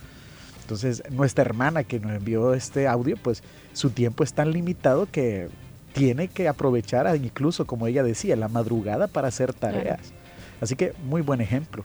[0.62, 3.42] Entonces, nuestra hermana que nos envió este audio, pues
[3.74, 5.50] su tiempo es tan limitado que
[5.92, 10.12] tiene que aprovechar incluso, como ella decía, la madrugada para hacer tareas.
[10.60, 11.84] Así que muy buen ejemplo.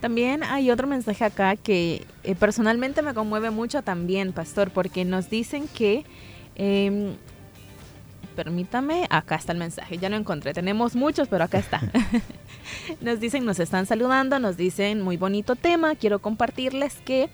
[0.00, 5.30] También hay otro mensaje acá que eh, personalmente me conmueve mucho también, pastor, porque nos
[5.30, 6.04] dicen que
[6.54, 7.14] em,
[8.34, 11.80] permítame, acá está el mensaje, ya lo encontré, tenemos muchos, pero acá está.
[13.00, 17.28] nos dicen, nos están saludando, nos dicen, muy bonito tema, quiero compartirles que...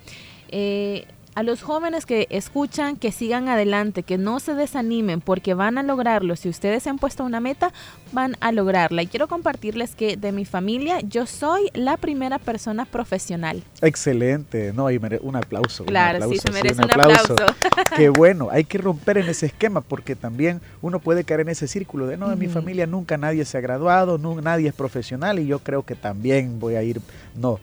[0.48, 5.78] Eh, a los jóvenes que escuchan que sigan adelante, que no se desanimen porque van
[5.78, 6.36] a lograrlo.
[6.36, 7.72] Si ustedes se han puesto una meta,
[8.12, 9.02] van a lograrla.
[9.02, 13.62] Y quiero compartirles que de mi familia yo soy la primera persona profesional.
[13.80, 15.84] Excelente, no, y un aplauso.
[15.84, 17.36] Claro, sí, se merece un aplauso.
[17.96, 21.66] Qué bueno, hay que romper en ese esquema porque también uno puede caer en ese
[21.66, 25.38] círculo de no, en mi familia nunca nadie se ha graduado, no, nadie es profesional
[25.38, 27.00] y yo creo que también voy a ir,
[27.34, 27.58] no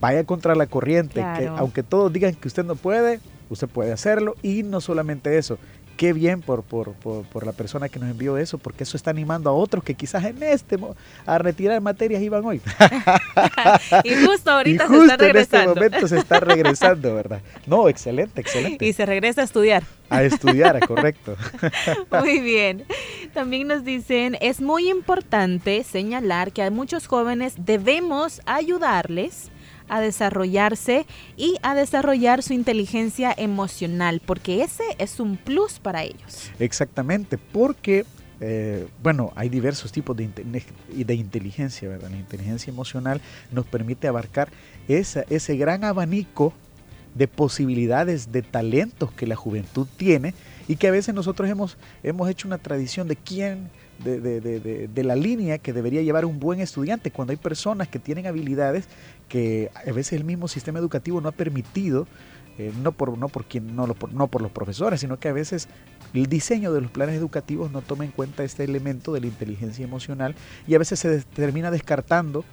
[0.00, 4.34] vaya contra la corriente, que aunque todos digan que usted no puede, usted puede hacerlo
[4.42, 5.58] y no solamente eso.
[5.96, 9.50] Qué bien por, por, por, la persona que nos envió eso, porque eso está animando
[9.50, 10.78] a otros que quizás en este
[11.26, 12.60] a retirar materias iban hoy.
[14.04, 15.26] y justo ahorita se está regresando.
[15.26, 17.40] en este momento se está regresando, ¿verdad?
[17.66, 18.86] No, excelente, excelente.
[18.86, 19.82] Y se regresa a estudiar.
[20.08, 21.36] A estudiar, correcto.
[22.20, 22.84] muy bien.
[23.34, 29.50] También nos dicen, es muy importante señalar que a muchos jóvenes debemos ayudarles
[29.88, 36.50] a desarrollarse y a desarrollar su inteligencia emocional, porque ese es un plus para ellos.
[36.58, 38.04] Exactamente, porque
[38.40, 42.10] eh, bueno, hay diversos tipos de, de, inteligencia, ¿verdad?
[42.10, 43.20] La inteligencia emocional
[43.50, 44.48] nos permite abarcar
[44.86, 46.52] ese gran abanico
[47.14, 50.34] de posibilidades, de talentos que la juventud tiene
[50.68, 53.70] y que a veces nosotros hemos, hemos hecho una tradición de quién,
[54.02, 57.88] de, de, de, de, la línea que debería llevar un buen estudiante, cuando hay personas
[57.88, 58.86] que tienen habilidades
[59.28, 62.06] que a veces el mismo sistema educativo no ha permitido,
[62.58, 65.32] eh, no, por, no, por quien, no, por, no por los profesores, sino que a
[65.32, 65.68] veces
[66.12, 69.84] el diseño de los planes educativos no toma en cuenta este elemento de la inteligencia
[69.84, 70.34] emocional
[70.66, 72.44] y a veces se termina descartando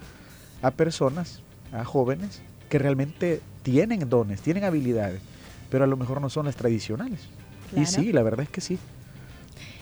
[0.61, 5.21] a personas, a jóvenes, que realmente tienen dones, tienen habilidades,
[5.69, 7.21] pero a lo mejor no son las tradicionales.
[7.75, 8.77] Y sí, la verdad es que sí.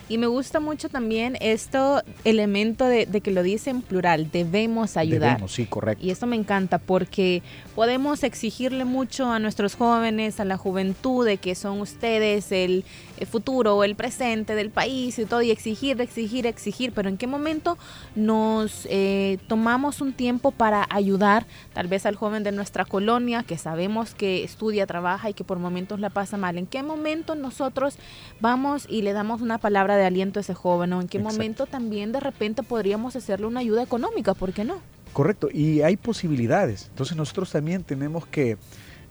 [0.09, 5.31] Y me gusta mucho también esto elemento de, que lo dice en plural, debemos ayudar.
[5.31, 6.05] Debemos, sí, correcto.
[6.05, 7.41] Y esto me encanta porque
[7.73, 12.83] podemos exigirle mucho a nuestros jóvenes, a la juventud, de que son ustedes el,
[13.31, 17.25] futuro o el presente del país y todo, y exigir, exigir, exigir, pero ¿en qué
[17.25, 17.77] momento
[18.15, 23.57] nos eh, tomamos un tiempo para ayudar tal vez al joven de nuestra colonia que
[23.57, 26.57] sabemos que estudia, trabaja y que por momentos la pasa mal?
[26.57, 27.97] ¿En qué momento nosotros
[28.41, 31.65] vamos y le damos una palabra de aliento a ese joven o en qué momento
[31.65, 34.33] también de repente podríamos hacerle una ayuda económica?
[34.33, 34.81] ¿Por qué no?
[35.13, 36.87] Correcto, y hay posibilidades.
[36.89, 38.57] Entonces nosotros también tenemos que,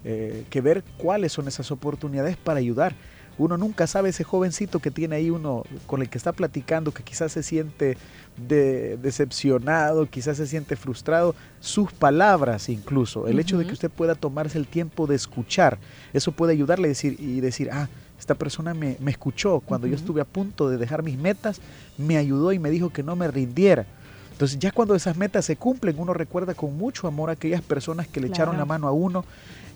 [0.05, 2.95] eh, que ver cuáles son esas oportunidades para ayudar
[3.39, 7.03] uno nunca sabe ese jovencito que tiene ahí uno con el que está platicando, que
[7.03, 7.97] quizás se siente
[8.37, 14.59] decepcionado, quizás se siente frustrado, sus palabras incluso, el hecho de que usted pueda tomarse
[14.59, 15.79] el tiempo de escuchar,
[16.13, 17.89] eso puede ayudarle a decir, y decir, ah,
[18.23, 21.61] esta persona me, escuchó cuando yo estuve a punto de dejar mis metas,
[21.99, 23.85] me ayudó y me dijo que no me rindiera.
[24.31, 28.07] Entonces ya cuando esas metas se cumplen, uno recuerda con mucho amor a aquellas personas
[28.07, 29.25] que le echaron la mano a uno.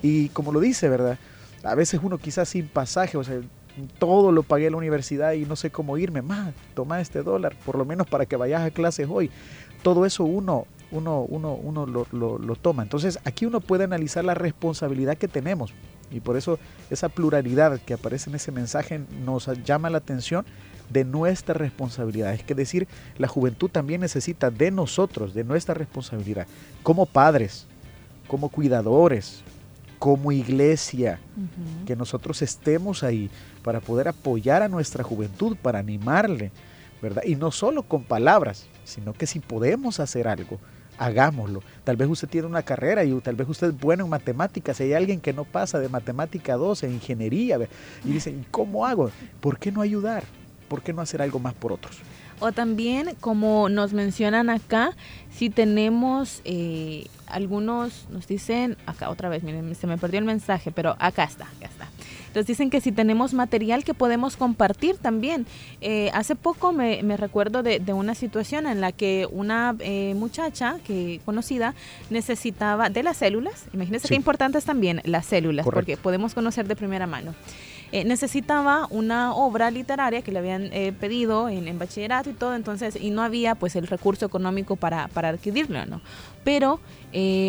[0.00, 1.18] Y como lo dice, ¿verdad?
[1.64, 3.40] A veces uno quizás sin pasaje, o sea,
[3.98, 6.22] todo lo pagué a la universidad y no sé cómo irme.
[6.22, 9.28] Más, toma este dólar, por lo menos para que vayas a clases hoy.
[9.82, 12.84] Todo eso uno, uno, uno, uno lo, lo toma.
[12.84, 15.74] Entonces aquí uno puede analizar la responsabilidad que tenemos.
[16.10, 16.58] Y por eso
[16.90, 20.44] esa pluralidad que aparece en ese mensaje nos llama la atención
[20.90, 22.32] de nuestra responsabilidad.
[22.32, 22.86] Es que decir,
[23.18, 26.46] la juventud también necesita de nosotros, de nuestra responsabilidad,
[26.82, 27.66] como padres,
[28.28, 29.42] como cuidadores,
[29.98, 31.18] como iglesia,
[31.86, 33.30] que nosotros estemos ahí
[33.62, 36.52] para poder apoyar a nuestra juventud, para animarle,
[37.02, 37.22] ¿verdad?
[37.24, 40.60] Y no solo con palabras, sino que si podemos hacer algo,
[40.98, 41.62] hagámoslo.
[41.84, 44.80] Tal vez usted tiene una carrera y tal vez usted es bueno en matemáticas.
[44.80, 47.58] hay alguien que no pasa de matemática 2 en ingeniería
[48.04, 49.10] y dice, ¿cómo hago?
[49.40, 50.24] ¿Por qué no ayudar?
[50.68, 51.98] ¿Por qué no hacer algo más por otros?
[52.38, 54.90] O también, como nos mencionan acá,
[55.30, 60.70] si tenemos eh, algunos, nos dicen, acá otra vez, miren, se me perdió el mensaje,
[60.70, 61.88] pero acá está, acá está.
[62.36, 65.46] Entonces dicen que si tenemos material que podemos compartir también.
[65.80, 71.22] Eh, hace poco me, recuerdo de, una situación en la que una eh, muchacha que
[71.24, 71.74] conocida
[72.10, 77.06] necesitaba de las células, imagínense qué importantes también las células, porque podemos conocer de primera
[77.06, 77.34] mano.
[77.90, 80.70] Eh, necesitaba una obra literaria que le habían
[81.00, 85.30] pedido en, bachillerato y todo, entonces, y no había pues el recurso económico para, para
[85.30, 86.02] adquirirlo, ¿no?
[86.44, 86.80] Pero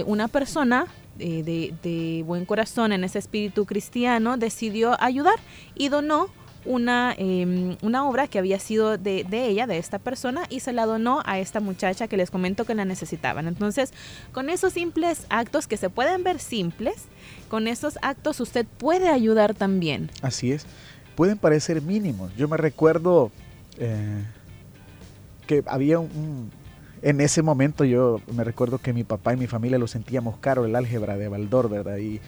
[0.06, 0.88] una persona
[1.20, 5.36] eh, de, buen corazón, en ese espíritu cristiano, decidió ayudar
[5.76, 6.30] y donó
[6.66, 10.86] una, em, una obra que había sido de, ella, de esta persona, y se la
[10.86, 13.48] donó a esta muchacha que les comento que la necesitaban.
[13.48, 13.94] Entonces,
[14.34, 17.06] con esos simples actos que se pueden ver simples,
[17.50, 20.12] con esos actos usted puede ayudar también.
[20.22, 20.66] Así es.
[21.16, 22.36] Pueden parecer mínimos.
[22.36, 23.32] Yo me recuerdo
[23.80, 24.24] eh,
[25.48, 26.52] que había un,
[27.02, 30.66] en ese momento yo me recuerdo que mi papá y mi familia lo sentíamos caro
[30.66, 31.98] el álgebra de Baldor, ¿verdad?
[31.98, 32.20] Y,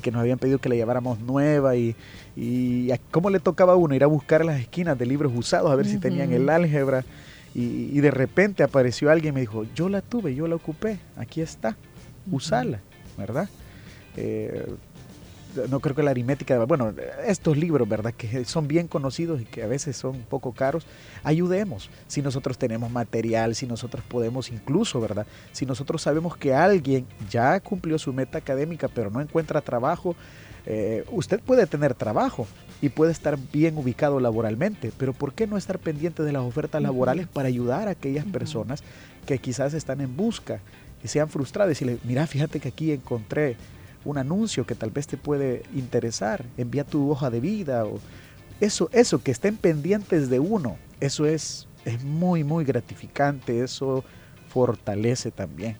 [0.00, 1.96] que nos habían pedido que le lleváramos nueva y,
[2.36, 5.76] y cómo le tocaba a uno ir a buscar las esquinas de libros usados a
[5.76, 7.04] ver si tenían el álgebra.
[7.54, 11.40] Y, de repente apareció alguien y me dijo, yo la tuve, yo la ocupé, aquí
[11.40, 11.76] está,
[12.30, 12.80] usala,
[13.16, 13.48] ¿verdad?
[14.16, 14.66] Eh,
[15.68, 16.92] no creo que la aritmética, bueno,
[17.26, 18.14] estos libros, ¿verdad?
[18.14, 20.86] Que son bien conocidos y que a veces son un poco caros,
[21.24, 21.90] ayudemos.
[22.06, 25.26] Si nosotros tenemos material, si nosotros podemos incluso, ¿verdad?
[25.52, 30.16] Si nosotros sabemos que alguien ya cumplió su meta académica pero no encuentra trabajo,
[30.66, 32.46] eh, usted puede tener trabajo
[32.82, 36.82] y puede estar bien ubicado laboralmente, pero ¿por qué no estar pendiente de las ofertas
[36.82, 38.82] laborales para ayudar a aquellas personas
[39.26, 40.60] que quizás están en busca
[41.02, 41.68] y sean frustradas?
[41.68, 43.56] Y decirle, mira, fíjate que aquí encontré
[44.04, 48.00] un anuncio que tal vez te puede interesar, envía tu hoja de vida o
[48.60, 54.04] eso, eso, que estén pendientes de uno, eso es, es muy, muy gratificante, eso
[54.48, 55.76] fortalece también.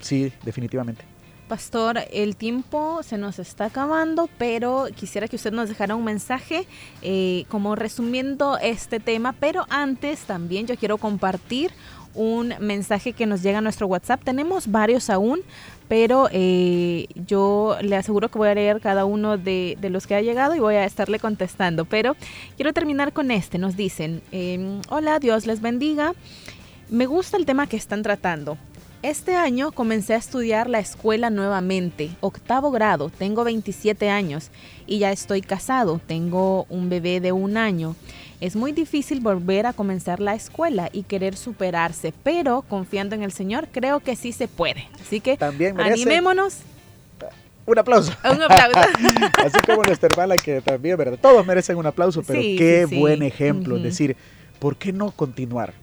[0.00, 1.04] Sí, definitivamente.
[1.48, 6.64] Pastor, el tiempo se nos está acabando, pero quisiera que usted nos dejara un mensaje
[7.02, 11.72] eh, como resumiendo este tema, pero antes también yo quiero compartir
[12.14, 14.22] un mensaje que nos llega a nuestro WhatsApp.
[14.24, 15.40] Tenemos varios aún,
[15.88, 20.20] pero eh, yo le aseguro que voy a leer cada uno de, los que ha
[20.20, 21.84] llegado y voy a estarle contestando.
[21.84, 22.16] Pero
[22.56, 23.58] quiero terminar con este.
[23.58, 26.14] Nos dicen, em, hola, Dios les bendiga.
[26.88, 28.58] Me gusta el tema que están tratando.
[29.02, 34.50] Este año comencé a estudiar la escuela nuevamente, octavo grado, tengo 27 años
[34.86, 37.96] y ya estoy casado, tengo un bebé de un año.
[38.40, 43.32] Es muy difícil volver a comenzar la escuela y querer superarse, pero confiando en el
[43.32, 44.88] Señor, creo que sí se puede.
[44.98, 46.60] Así que animémonos.
[47.66, 48.12] Un aplauso.
[48.24, 48.80] Un aplauso.
[49.44, 51.18] Así como nuestra hermana que también, ¿verdad?
[51.20, 53.76] Todos merecen un aplauso, pero qué buen ejemplo.
[53.76, 54.16] Es decir,
[54.58, 55.74] ¿por qué no continuar?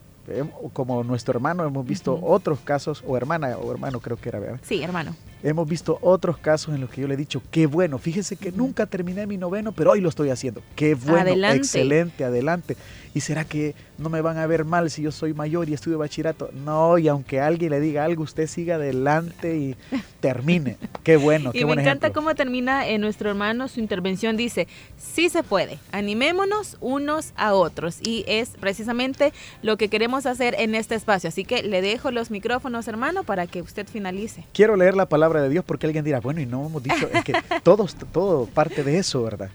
[0.73, 4.59] Como nuestro hermano hemos visto otros casos, o hermana, o hermano creo que era, ¿verdad?
[4.63, 7.99] Sí, hermano Hemos visto otros casos en los que yo le he dicho, qué bueno,
[7.99, 10.61] fíjese que nunca terminé mi noveno, pero hoy lo estoy haciendo.
[10.75, 12.75] Qué bueno, excelente, adelante.
[13.13, 15.97] ¿Y será que no me van a ver mal si yo soy mayor y estudio
[15.97, 16.49] bachillerato?
[16.53, 19.75] No, y aunque alguien le diga algo, usted siga adelante y
[20.19, 20.77] termine.
[21.03, 24.37] Qué bueno, qué Y me encanta cómo termina nuestro hermano su intervención.
[24.37, 24.67] Dice,
[24.97, 27.99] sí se puede, animémonos unos a otros.
[28.01, 31.29] Y es precisamente lo que queremos hacer en este espacio.
[31.29, 34.43] Así que le dejo los micrófonos, hermano, para que usted finalice.
[34.53, 37.23] Quiero leer la palabra de Dios, porque alguien dirá, bueno, y no hemos dicho, es
[37.23, 37.33] que
[37.63, 39.49] todos, todo parte de eso, ¿verdad?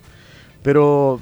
[0.63, 1.21] Pero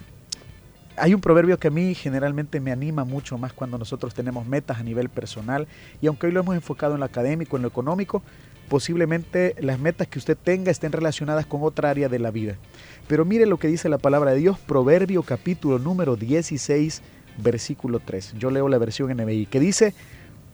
[1.00, 4.78] hay un proverbio que a mí generalmente me anima mucho más cuando nosotros tenemos metas
[4.78, 5.66] a nivel personal,
[6.00, 8.22] y aunque hoy lo hemos enfocado en lo académico, en lo económico,
[8.68, 12.56] posiblemente las metas que usted tenga estén relacionadas con otra área de la vida.
[13.08, 17.02] Pero mire lo que dice la palabra de Dios, Proverbio capítulo número 16,
[17.38, 18.34] versículo 3.
[18.38, 19.94] Yo leo la versión NBI, que dice,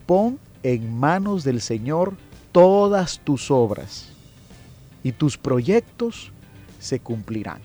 [0.05, 2.15] pon en manos del Señor
[2.51, 4.13] todas tus obras
[5.03, 6.31] y tus proyectos
[6.79, 7.61] se cumplirán.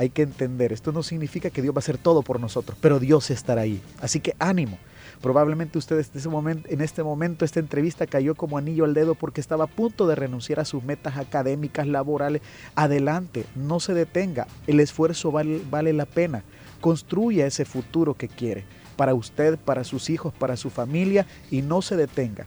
[0.00, 2.98] Hay que entender, esto no significa que Dios va a hacer todo por nosotros, pero
[2.98, 3.82] Dios estará ahí.
[4.00, 4.78] Así que ánimo.
[5.20, 9.42] Probablemente usted en momento, en este momento, esta entrevista cayó como anillo al dedo porque
[9.42, 12.40] estaba a punto de renunciar a sus metas académicas, laborales.
[12.76, 14.46] Adelante, no se detenga.
[14.66, 16.44] El esfuerzo vale, vale la pena.
[16.80, 18.64] Construya ese futuro que quiere
[18.96, 22.46] para usted, para sus hijos, para su familia y no se detenga.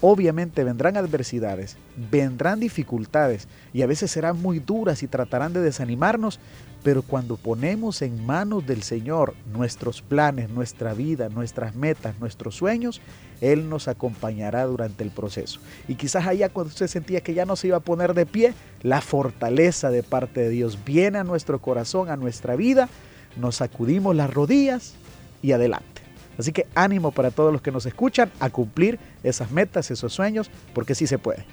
[0.00, 1.76] Obviamente vendrán adversidades,
[2.12, 6.38] vendrán dificultades y a veces serán muy duras y tratarán de desanimarnos,
[6.82, 13.00] pero cuando ponemos en manos del Señor nuestros planes, nuestra vida, nuestras metas, nuestros sueños,
[13.40, 15.60] Él nos acompañará durante el proceso.
[15.88, 18.54] Y quizás allá cuando usted sentía que ya no se iba a poner de pie,
[18.82, 22.88] la fortaleza de parte de Dios viene a nuestro corazón, a nuestra vida,
[23.36, 24.94] nos sacudimos las rodillas
[25.42, 26.02] y adelante.
[26.38, 30.50] Así que ánimo para todos los que nos escuchan a cumplir esas metas, esos sueños,
[30.72, 31.44] porque sí se puede.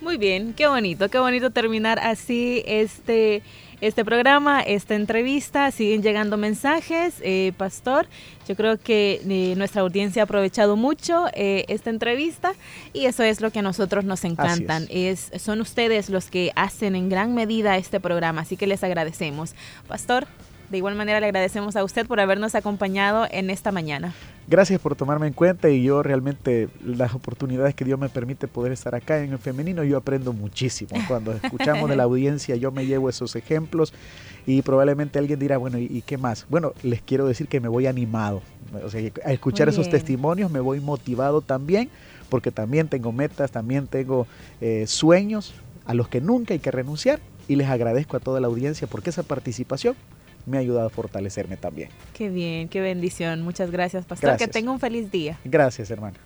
[0.00, 3.42] Muy bien, qué bonito, qué bonito terminar así este,
[3.80, 5.70] este programa, esta entrevista.
[5.70, 8.06] Siguen llegando mensajes, eh, Pastor.
[8.48, 12.52] Yo creo que eh, nuestra audiencia ha aprovechado mucho eh, esta entrevista
[12.92, 14.86] y eso es lo que a nosotros nos encantan.
[14.90, 15.30] Es.
[15.38, 19.54] son ustedes los que hacen en gran medida este programa, así que les agradecemos.
[19.86, 20.26] Pastor.
[20.70, 24.14] De igual manera le agradecemos a usted por habernos acompañado en esta mañana.
[24.46, 28.70] Gracias por tomarme en cuenta y yo realmente las oportunidades que Dios me permite poder
[28.70, 30.90] estar acá en el femenino, yo aprendo muchísimo.
[31.08, 33.92] Cuando escuchamos de la audiencia yo me llevo esos ejemplos
[34.46, 36.46] y probablemente alguien dirá, bueno, ¿y, qué más?
[36.48, 38.40] Bueno, les quiero decir que me voy animado.
[38.84, 41.90] O sea, a escuchar esos testimonios me voy motivado también
[42.28, 44.28] porque también tengo metas, también tengo
[44.60, 45.52] eh, sueños
[45.84, 47.18] a los que nunca hay que renunciar
[47.48, 49.96] y les agradezco a toda la audiencia porque esa participación
[50.46, 51.90] me ha ayudado a fortalecerme también.
[52.14, 53.42] Qué bien, qué bendición.
[53.42, 54.36] Muchas gracias, pastor.
[54.36, 55.38] Que tenga un feliz día.
[55.44, 56.16] Gracias, hermano.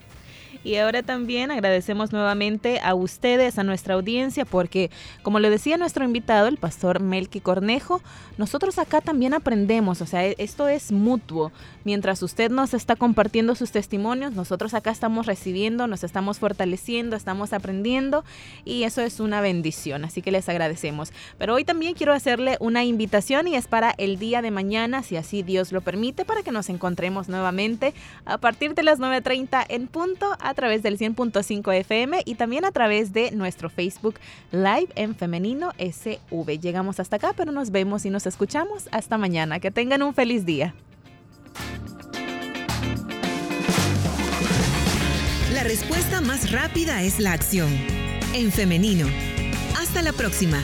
[0.64, 4.90] Y ahora también agradecemos nuevamente a ustedes, a nuestra audiencia, porque
[5.22, 8.00] como le decía nuestro invitado, el pastor Melqui Cornejo,
[8.38, 11.52] nosotros acá también aprendemos, o sea, e-, esto es mutuo.
[11.84, 17.52] Mientras usted nos está compartiendo sus testimonios, nosotros acá estamos recibiendo, nos estamos fortaleciendo, estamos
[17.52, 18.24] aprendiendo
[18.64, 21.12] y eso es una bendición, así que les agradecemos.
[21.36, 25.16] Pero hoy también quiero hacerle una invitación y es para el día de mañana, si
[25.16, 27.92] así Dios lo permite, para que nos encontremos nuevamente
[28.24, 32.70] a partir de las 9.30 en punto a través del 100.5 FM y también a
[32.70, 34.14] través de nuestro Facebook
[34.52, 36.60] Live en Femenino SV.
[36.60, 39.58] Llegamos hasta acá, pero nos vemos y nos escuchamos hasta mañana.
[39.58, 40.76] Que tengan un feliz día.
[45.52, 47.68] La respuesta más rápida es la acción.
[48.32, 49.08] En femenino.
[49.76, 50.62] Hasta la próxima.